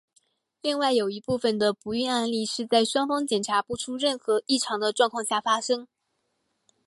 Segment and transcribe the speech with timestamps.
[0.63, 5.87] 另外有一部分的不孕案例是在双方检查不出任何异常的状况下发生。